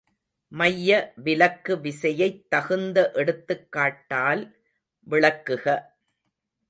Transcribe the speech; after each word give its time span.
மைய 0.51 1.13
விலக்கு 1.15 1.75
விசையைத் 1.77 2.41
தகுந்த 2.49 3.11
எடுத்துக்காட்டால் 3.13 4.43
விளக்குக. 5.07 5.65